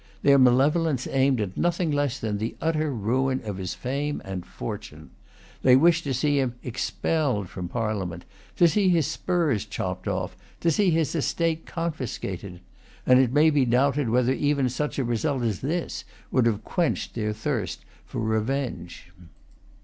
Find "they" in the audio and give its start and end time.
5.61-5.75